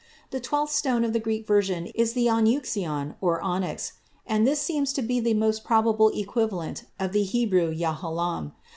The 0.31 0.39
twelfth 0.39 0.73
stone 0.73 1.03
of 1.03 1.13
the 1.13 1.19
Greek 1.19 1.45
version 1.45 1.85
is 1.93 2.13
the 2.13 2.25
ὀνύχιον 2.25 3.17
or 3.21 3.39
"onyx," 3.39 3.93
and 4.25 4.47
this 4.47 4.59
seems 4.59 4.93
to 4.93 5.03
be 5.03 5.19
the 5.19 5.35
most 5.35 5.63
probable 5.63 6.09
equivalent 6.19 6.85
of 6.99 7.11
the 7.11 7.21
Hebrew 7.21 7.71
yahalom. 7.71 8.53